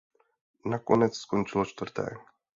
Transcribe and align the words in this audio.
Nakonec 0.73 1.15
skončilo 1.19 1.65
čtvrté. 1.75 2.09